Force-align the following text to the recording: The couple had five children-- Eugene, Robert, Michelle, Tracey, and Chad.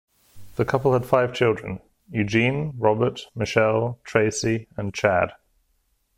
The 0.55 0.65
couple 0.65 0.93
had 0.93 1.05
five 1.05 1.31
children-- 1.31 1.77
Eugene, 2.09 2.73
Robert, 2.79 3.27
Michelle, 3.35 3.99
Tracey, 4.03 4.67
and 4.75 4.95
Chad. 4.95 5.33